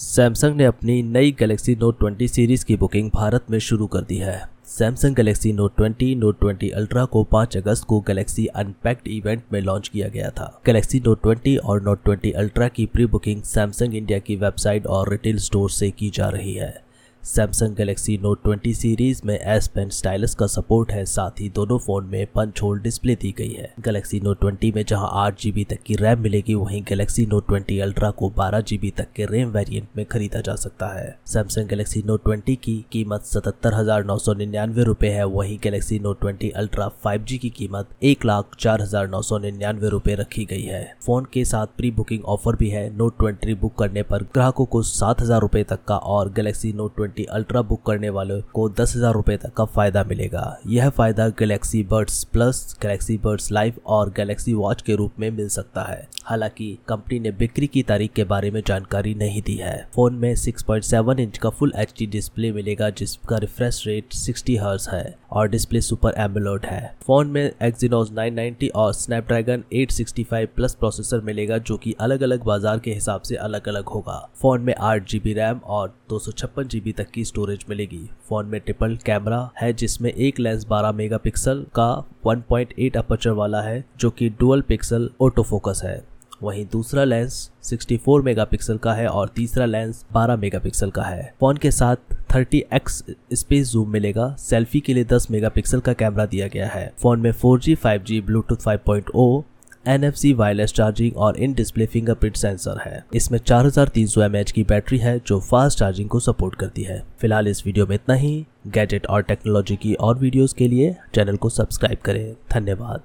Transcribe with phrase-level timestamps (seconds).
[0.00, 4.16] Samsung ने अपनी नई गैलेक्सी नोट 20 सीरीज़ की बुकिंग भारत में शुरू कर दी
[4.16, 9.42] है। Samsung Galaxy Note 20 Note 20 Ultra को 5 अगस्त को गैलेक्सी अनपैक्ड इवेंट
[9.52, 13.42] में लॉन्च किया गया था। गैलेक्सी नोट 20 और नोट 20 अल्ट्रा की प्री बुकिंग
[13.42, 16.87] सैमसंग इंडिया की वेबसाइट और रिटेल स्टोर से की जा रही है।
[17.24, 21.78] सैमसंग गैलेक्सी नोट 20 सीरीज़ में एस पेन स्टाइलस का सपोर्ट है, साथ ही दोनों
[21.78, 25.64] फ़ोन में पंच होल डिस्प्ले दी गई है। गैलेक्सी नोट 20 में जहाँ आठ जीबी
[25.64, 29.50] तक की रैम मिलेगी, वहीं गैलेक्सी नोट 20 अल्ट्रा को बारह जीबी तक के रैम
[29.50, 34.18] वेरिएंट में खरीदा जा सकता है। सैमसंग गैलेक्सी नोट ट्वेंटी की कीमत सतहत्तर हज़ार नौ
[34.18, 38.56] सौ निन्यानवे रूपए है, वही Galaxy Note twenty Ultra five G की कीमत एक लाख
[38.58, 42.56] चार हज़ार नौ सौ निन्यानवे रूपए रखी गई है। फ़ोन के साथ प्री बुकिंग ऑफ़र
[42.56, 46.32] भी है। नोट ट्वेंटी बुक करने पर ग्राहकों को सात हज़ार रूपए तक का और
[46.32, 50.44] Galaxy Note twenty Ultra book करने वालों को दस हज़ार रुपए तक का फ़ायदा मिलेगा।
[50.66, 55.48] यह फ़ायदा Galaxy Buds plus Galaxy Buds Live और गैलेक्सी वॉच के रूप में मिल
[55.48, 59.76] सकता है। हालाँकि कंपनी ने बिक्री की तारीख के बारे में जानकारी नहीं दी है।
[59.94, 65.04] फ़ोन में 6.7 इंच का फुल एच डिस्प्ले मिलेगा जिसका रिफ्रेश रेट सिक्सटी हर्स है।
[65.32, 71.58] और डिस्प्ले सुपर एम्बुलोड है। फ़ोन में Exynos 990 और स्नैपड्रैगन 865 प्लस प्रोसेसर मिलेगा,
[71.58, 75.32] जो कि अलग अलग बाज़ार के हिसाब से अलग अलग होगा। फ़ोन में आठ जीबी
[75.32, 76.20] रैम और दो
[76.62, 81.66] जीबी तक की स्टोरेज मिलेगी। फ़ोन में ट्रिपल कैमरा है, जिसमें एक लेंस 12 मेगापिक्सल
[81.74, 86.04] का 1.8 अपर्चर वाला है, जो कि डुअल पिक्सल ऑटो फोकस है।
[86.42, 91.56] वहीं दूसरा लेंस 64 मेगापिक्सल का है और तीसरा लेंस 12 मेगापिक्सल का है। फ़ोन
[91.56, 91.96] के साथ
[92.34, 97.20] 30x स्पेस जूम मिलेगा। सेल्फी के लिए 10 मेगापिक्सल का कैमरा दिया गया है। फ़ोन
[97.20, 99.44] में 4G, 5G, Bluetooth 5.0
[99.86, 104.50] N F C wireless charging और इन डिस्प्ले फिंगरप्रिंट सेंसर है। इसमें चार 4300 mAh
[104.50, 108.14] की बैटरी है जो फास्ट चार्जिंग को सपोर्ट करती है। फ़िलहाल इस वीडियो में इतना
[108.14, 113.00] ही। गैजेट और टेक्नोलॉजी की और वीडियोस के लिए चैनल को सब्सक्राइब करें। धन्यवाद।